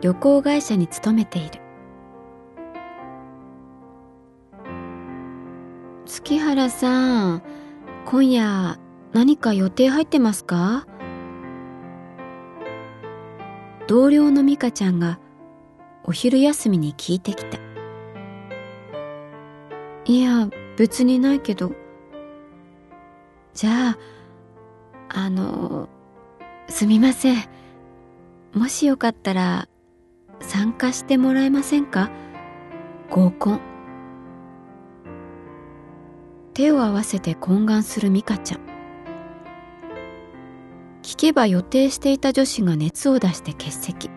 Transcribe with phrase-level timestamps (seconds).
[0.00, 1.60] 旅行会社に勤めている。
[6.06, 7.42] 月原さん
[8.06, 8.78] 今夜
[9.12, 10.86] 何か予定入ってますか？
[13.86, 15.18] 同僚の美香ちゃんが
[16.04, 17.58] お昼休みに聞いてきた。
[20.04, 21.72] いや別にないけど。
[23.52, 23.98] じゃあ
[25.08, 25.88] あの
[26.68, 27.44] すみません。
[28.54, 29.68] もしよかったら
[30.40, 32.10] 参加してもらえませんか？
[33.10, 33.60] 合コン。
[36.54, 38.60] 手を合わせて懇願する美香ちゃん。
[41.02, 44.10] 聞けば予定していた女子が熱を出して欠席。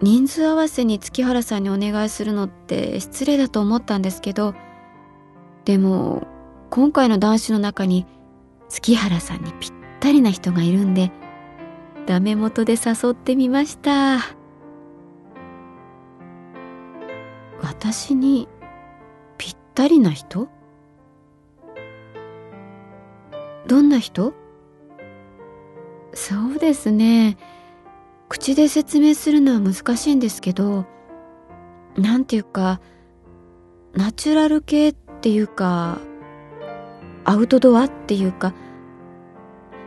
[0.00, 4.52] 人数合わせに月原さんにお願いするのって失礼だと思ったんですけど
[5.64, 6.26] でも
[6.70, 8.04] 今回の男子の中に
[8.68, 11.12] 月原さんにぴったりな人がいるんで
[12.06, 14.18] ダメ元で誘ってみました。
[17.60, 18.48] 私に
[19.38, 20.48] ぴったりな人？
[23.66, 24.34] どんな人？
[26.12, 27.38] そうですね。
[28.28, 30.86] 口で説明するのは難しいんですけど
[31.96, 32.80] なんていうか
[33.94, 35.98] ナチュラル系っていうか
[37.24, 38.54] アウトドアっていうか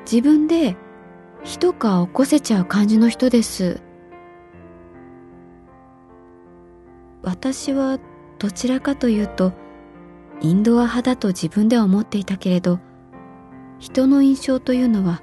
[0.09, 0.78] 自分で
[1.46, 3.80] 一皮起こせちゃう感じの人です。
[7.22, 8.00] 私は
[8.40, 9.54] どちらかというと
[10.42, 12.80] インドア派だと自分では思っていたけれど
[13.78, 15.22] 人の印象というのは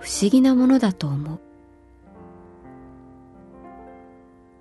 [0.00, 1.40] 不思議なものだと思う。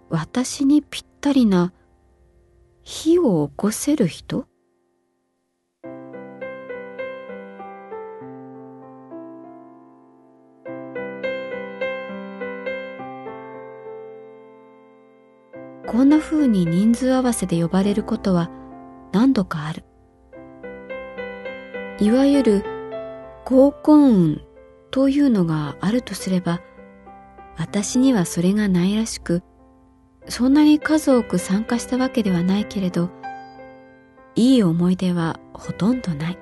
[0.10, 1.74] 私にぴったりな
[2.84, 4.46] 火を起こせる人？
[15.94, 18.50] こんな風に人数合わせで呼ばれることは
[19.12, 19.84] 何度かある。
[22.00, 22.66] いわゆる
[23.46, 24.42] 合コン運
[24.90, 26.62] というのがあるとすれば、
[27.59, 29.44] 私にはそれがないらしく、
[30.28, 33.12] そんなに数多く参加したわけではないけれど、
[34.34, 36.40] いい思い出はほとんどない。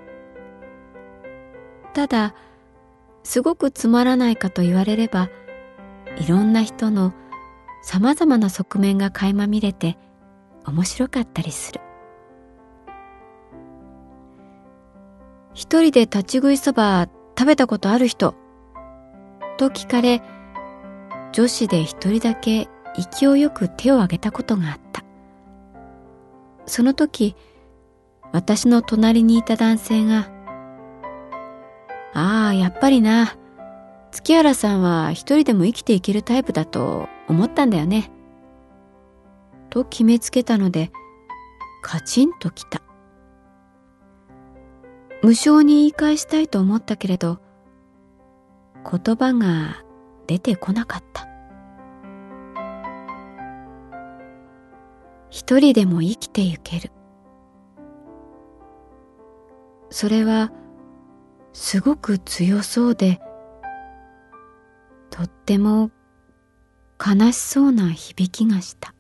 [1.94, 2.34] ただ、
[3.24, 5.30] すごくつまらないかと言われれば、
[6.18, 7.14] いろんな人の
[7.82, 9.98] 様々な側面が垣間見れて
[10.66, 11.82] 面白かったりする。
[15.54, 18.36] 一人で立ち食いそば食べたことある人
[19.58, 20.22] と聞かれ、
[21.34, 25.04] 女子で一人だけ勢いよく手を挙げたことがあった。
[26.66, 27.36] その時、
[28.32, 30.30] 私の隣にいた男性が、
[32.14, 33.36] ああ、やっぱりな。
[34.12, 38.12] 月原さんは一人でも生きていけるタイプだと思ったんだよね。
[39.70, 40.92] と決めつけたので、
[41.82, 42.82] カチンときた。
[45.24, 47.40] 無性に言い返したいと思ったけれど、
[48.84, 49.84] 言葉が
[50.28, 51.28] 出てこなかった。
[55.30, 56.92] 一人でも生きてゆける。
[59.90, 60.52] それは、
[61.54, 63.22] すごく強そうで、
[65.10, 65.92] とっても
[67.04, 68.94] 悲しそうな響きがした。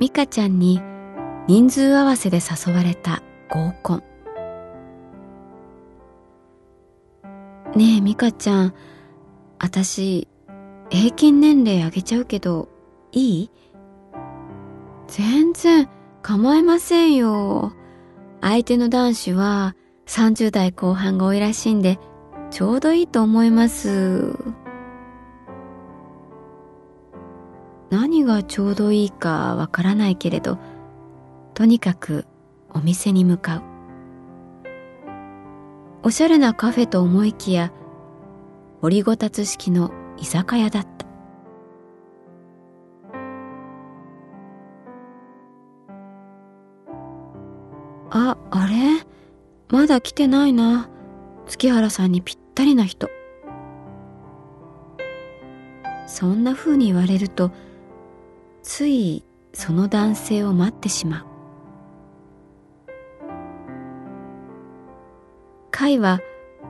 [0.00, 0.80] 美香ちゃんに
[1.46, 4.02] 人数合わせで誘われた合コン。
[7.76, 8.74] ねえ美香ちゃん、
[9.58, 10.26] 私
[10.88, 12.70] 平均年齢上げちゃうけど
[13.12, 13.50] いい？
[15.06, 15.86] 全然
[16.22, 17.74] 構いませんよ。
[18.40, 19.76] 相手の男子は
[20.06, 21.98] 30代後半が多いらしいんで
[22.50, 24.34] ちょうどいいと思います。
[27.90, 30.58] 何がちょうどいいかわからないけれど
[31.54, 32.24] とにかく
[32.72, 33.62] お店に向かう。
[36.02, 37.72] おしゃれなカフェと思いきや
[38.80, 41.06] 掘りごたつ式の居酒屋だった。
[48.12, 49.04] ああれ？
[49.68, 50.88] まだ来てないな。
[51.46, 53.10] 月原さんにぴったりな人。
[56.06, 57.50] そんな風に言われると
[58.62, 61.26] ついその男性を待ってしまう。
[65.70, 66.20] 会は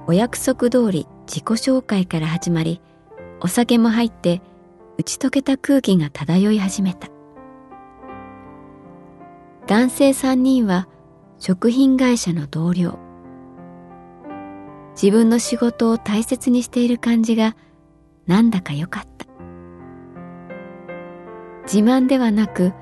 [0.06, 2.80] お約束通り自己紹介から始まり
[3.40, 4.40] お酒も入って
[4.98, 7.08] 打ち解けた空気が漂い始めた。
[9.66, 10.88] 男性3人は
[11.38, 12.98] 食品会社の同僚。
[15.00, 17.56] 自分の仕事を大切にしている感じが
[18.26, 19.29] なんだかよかった。
[21.72, 22.72] 自慢ではなく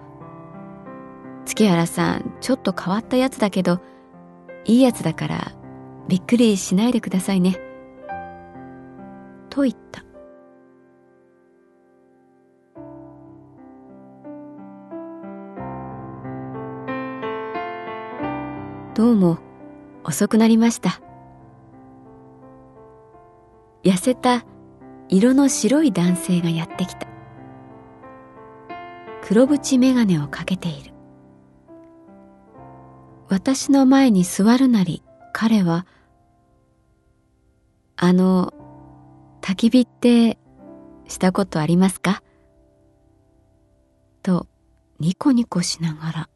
[1.43, 3.81] 月原さんちょっと変わったやつだけど
[4.65, 5.51] いいやつだから
[6.07, 7.59] びっくりしないでくださいね。
[9.49, 10.03] と言った。
[18.93, 19.39] どうも
[20.03, 21.01] 遅くなりました。
[23.83, 24.45] 痩せた
[25.09, 27.07] 色の白い男性がやってきた。
[29.23, 30.93] 黒縁眼鏡をかけている。
[33.31, 35.01] 私の前に座るなり
[35.31, 35.87] 彼は
[37.95, 38.53] 「あの
[39.39, 40.37] 焚き火って
[41.07, 42.21] したことありますか?」
[44.21, 44.47] と
[44.99, 46.29] ニコニコしながら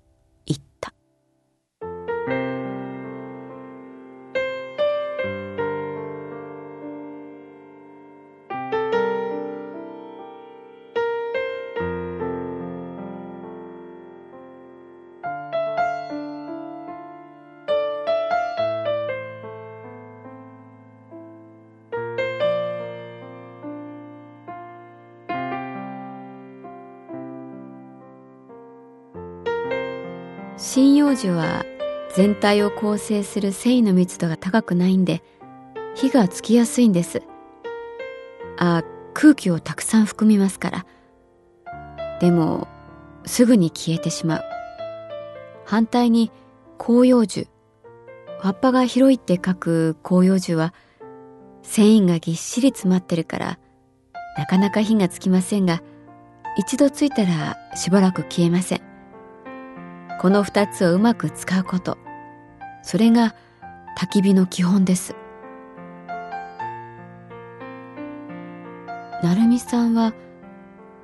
[30.66, 31.64] 針葉樹は
[32.16, 35.22] 全体を構成する繊維の密度が高くないんで
[35.94, 37.22] 火がつきやすいんです。
[38.58, 40.86] あ空気をたくさん含みますから。
[42.20, 42.68] でも
[43.26, 44.44] すぐに消えてしまう。
[45.66, 46.32] 反対に
[46.84, 47.48] 広葉樹
[48.40, 50.74] 葉っぱが広いって書く広葉樹は
[51.62, 53.60] 繊維がぎっしり詰まってるから
[54.38, 55.82] なかなか火がつきませんが
[56.58, 58.95] 一度ついたらしばらく消えません。
[60.20, 61.98] この二つをうまく使うこと。
[62.84, 63.36] それが
[63.98, 65.16] 焚き火の基本です。
[69.24, 70.14] 成美さんは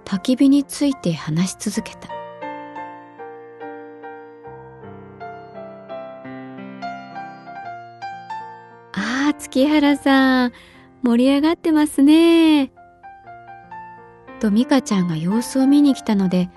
[0.05, 2.09] 焚き火について話し続けた。
[8.93, 10.51] ああ月原さん
[11.03, 12.71] 盛り上がってますね。
[14.41, 16.49] と美香ちゃんが様子を見に来たので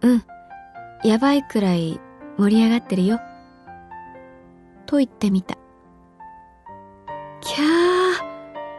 [0.00, 0.24] うん
[1.04, 2.00] やばいくらい
[2.38, 3.18] 盛り上がってるよ。
[4.86, 5.56] と言ってみた。
[7.40, 7.64] キャ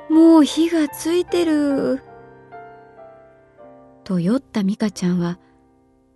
[0.09, 2.01] ー、もう火がついてる。
[4.05, 5.37] と酔った美香ちゃんは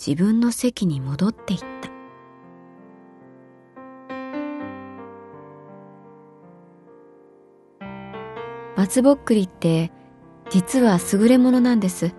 [0.05, 1.65] 自分の席に戻っていった。
[8.77, 9.91] 松ぼっくりって
[10.49, 12.13] 実は優れものなんです。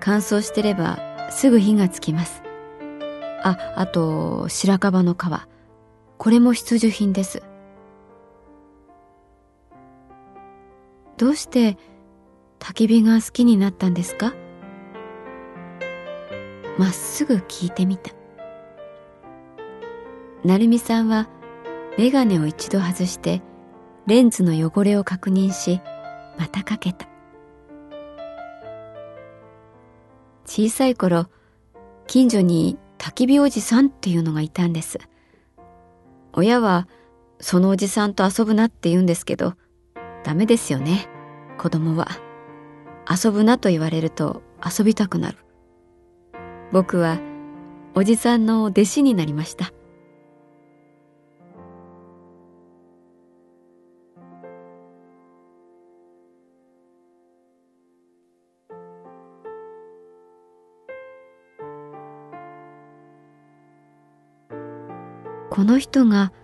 [0.00, 0.98] 乾燥してれば
[1.30, 2.45] すぐ火がつきます。
[3.48, 5.18] あ、あと白樺の皮。
[6.18, 7.44] これも必需品です。
[11.16, 11.78] どうして
[12.58, 14.34] 焚き火が好きになったんですか？
[16.76, 18.10] まっすぐ聞いてみた。
[20.44, 21.28] 成美さんは
[21.96, 23.42] メガネを一度外して
[24.06, 25.80] レンズの汚れを確認し、
[26.36, 27.06] またかけた。
[30.44, 31.26] 小さい頃、
[32.06, 34.98] 近所に焚き火おじさんっていうのがいたんです。
[36.32, 36.88] 親は
[37.38, 39.54] そのおじさんと遊ぶなって言うんですけど、
[40.24, 41.08] ダメですよね、
[41.56, 42.08] 子供は。
[43.08, 45.38] 遊ぶなと言われると遊びたくなる。
[46.72, 47.20] 僕は
[47.94, 49.70] おじさんの弟子になりました。
[65.56, 66.34] この人が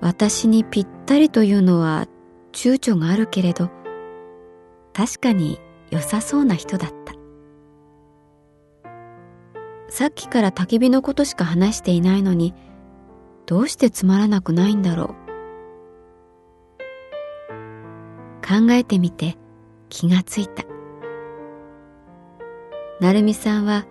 [0.00, 2.06] 私にぴったりというのは
[2.52, 3.68] 躊躇があるけれど
[4.94, 7.12] 確かに良さそうな人だった。
[9.90, 12.54] さっきから焚き火のことしか話していないのに
[13.44, 15.08] どうしてつまらなくないんだろう。
[18.40, 19.36] 考えてみて
[19.90, 20.64] 気がついた。
[23.00, 23.84] 成美さんは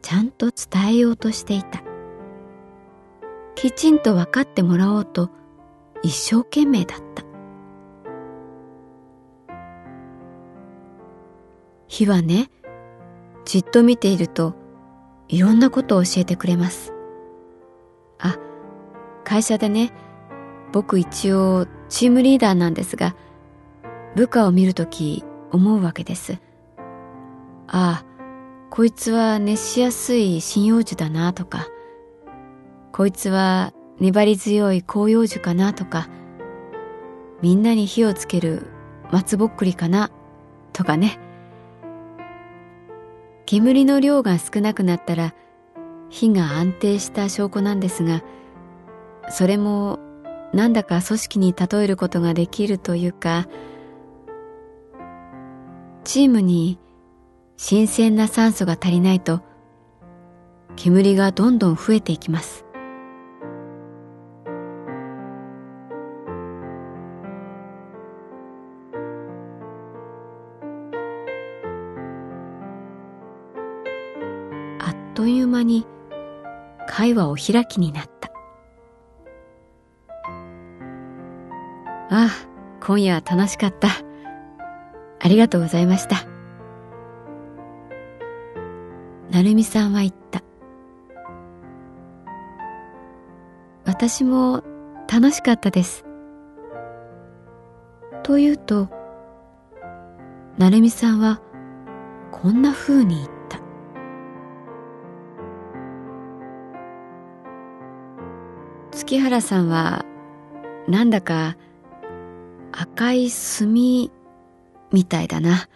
[0.00, 1.82] ちゃんと伝えようとしていた。
[3.60, 5.30] きちんと分かってもらおうと
[6.04, 7.24] 一生懸命だった。
[11.88, 12.52] 火はね
[13.44, 14.54] じっと見ていると
[15.26, 16.92] いろんなことを教えてくれます。
[18.20, 18.38] あ
[19.24, 19.92] 会社でね
[20.70, 23.16] 僕一応チームリーダーなんですが
[24.14, 26.38] 部下を見るとき思うわけです。
[27.66, 28.04] ああ
[28.70, 31.66] こいつは熱しやすい針葉樹だなとか
[32.92, 36.08] こいつは粘り強い広葉樹かなとか、
[37.42, 38.66] みんなに火をつける
[39.10, 40.10] 松ぼっくりかな
[40.72, 41.18] とかね。
[43.46, 45.34] 煙の量が少なくなったら
[46.10, 48.22] 火が安定した証拠なんですが、
[49.30, 49.98] それも
[50.52, 53.46] なんだか組織に例えることができるというか、
[56.04, 56.78] チームに
[57.56, 59.42] 新鮮な酸素が足りないと
[60.76, 62.64] 煙がどんどん増えていきます。
[75.18, 75.84] という間に
[76.86, 78.30] 会話を開きになった。
[82.08, 82.30] ああ、
[82.80, 83.88] 今夜は楽しかった。
[85.18, 86.18] ありがとうございました。
[89.32, 90.44] 成美さんは言った。
[93.86, 94.62] 私も
[95.12, 96.04] 楽しかったです。
[98.22, 98.88] と言うと、
[100.58, 101.40] 成美さんは
[102.30, 103.37] こんな風に言った。
[109.08, 110.04] 月原さんは
[110.86, 111.56] なんだか
[112.72, 114.10] 赤い炭み
[115.08, 115.66] たいだな。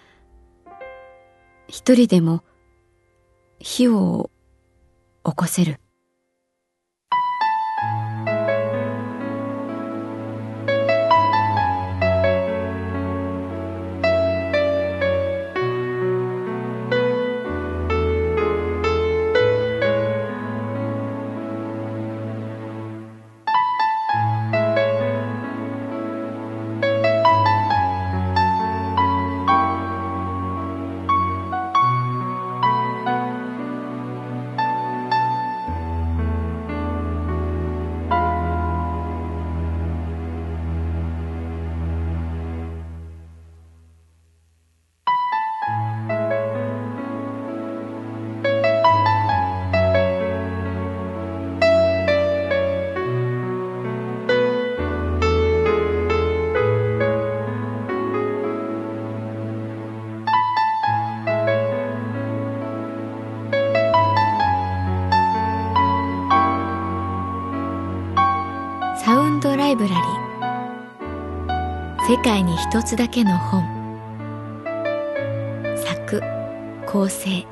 [1.66, 2.44] 一人でも
[3.58, 4.30] 火を
[5.24, 5.80] 起こせる。
[72.08, 73.62] 世界に一つだけの本
[75.86, 76.20] 作
[76.84, 77.46] 構成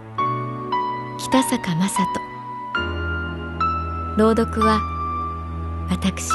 [1.21, 2.05] 北坂雅人
[4.17, 4.81] 朗読は
[5.89, 6.29] 私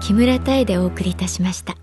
[0.00, 1.76] 木村多江でお送りいたしました。